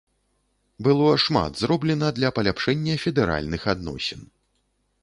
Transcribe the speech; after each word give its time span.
Было 0.87 1.09
шмат 1.25 1.61
зроблена 1.65 2.09
для 2.17 2.33
паляпшэння 2.39 2.97
федэральных 3.05 3.61
адносін. 3.77 4.31